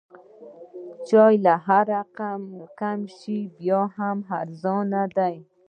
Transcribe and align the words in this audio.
چای 1.07 1.35
که 1.45 1.53
هر 1.67 1.87
څومره 2.17 2.67
کم 2.79 2.99
شي 3.17 3.37
بیا 3.57 3.81
هم 3.97 4.17
ارزانه 4.39 5.01
دی. 5.17 5.35